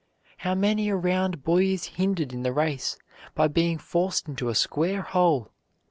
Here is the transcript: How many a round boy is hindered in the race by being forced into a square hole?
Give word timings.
How 0.37 0.55
many 0.55 0.89
a 0.89 0.95
round 0.95 1.43
boy 1.43 1.65
is 1.65 1.85
hindered 1.85 2.33
in 2.33 2.41
the 2.41 2.51
race 2.51 2.97
by 3.35 3.47
being 3.47 3.77
forced 3.77 4.27
into 4.27 4.49
a 4.49 4.55
square 4.55 5.03
hole? 5.03 5.51